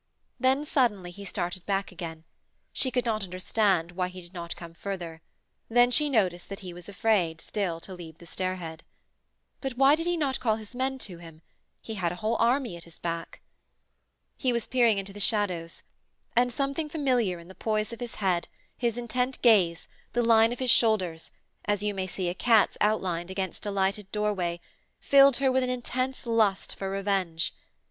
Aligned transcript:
Then, 0.39 0.65
suddenly, 0.65 1.11
he 1.11 1.23
started 1.23 1.63
back 1.67 1.91
again; 1.91 2.23
she 2.73 2.89
could 2.89 3.05
not 3.05 3.23
understand 3.23 3.91
why 3.91 4.07
he 4.07 4.19
did 4.19 4.33
not 4.33 4.55
come 4.55 4.73
further 4.73 5.21
then 5.69 5.91
she 5.91 6.09
noticed 6.09 6.49
that 6.49 6.61
he 6.61 6.73
was 6.73 6.89
afraid, 6.89 7.39
still, 7.39 7.79
to 7.81 7.93
leave 7.93 8.17
the 8.17 8.25
stairhead. 8.25 8.81
But 9.59 9.77
why 9.77 9.93
did 9.93 10.07
he 10.07 10.17
not 10.17 10.39
call 10.39 10.55
his 10.55 10.73
men 10.73 10.97
to 11.05 11.19
him? 11.19 11.43
He 11.83 11.93
had 11.93 12.11
a 12.11 12.15
whole 12.15 12.35
army 12.37 12.75
at 12.75 12.85
his 12.85 12.97
back. 12.97 13.41
He 14.37 14.51
was 14.51 14.65
peering 14.65 14.97
into 14.97 15.13
the 15.13 15.19
shadows 15.19 15.83
and 16.35 16.51
something 16.51 16.89
familiar 16.89 17.37
in 17.37 17.47
the 17.47 17.53
poise 17.53 17.93
of 17.93 17.99
his 17.99 18.15
head, 18.15 18.47
his 18.75 18.97
intent 18.97 19.39
gaze, 19.43 19.87
the 20.13 20.23
line 20.23 20.51
of 20.51 20.57
his 20.57 20.71
shoulders, 20.71 21.29
as 21.65 21.83
you 21.83 21.93
may 21.93 22.07
see 22.07 22.27
a 22.27 22.33
cat's 22.33 22.75
outlined 22.81 23.29
against 23.29 23.67
a 23.67 23.69
lighted 23.69 24.11
doorway, 24.11 24.59
filled 24.99 25.37
her 25.37 25.51
with 25.51 25.61
an 25.61 25.69
intense 25.69 26.25
lust 26.25 26.75
for 26.75 26.89
revenge. 26.89 27.53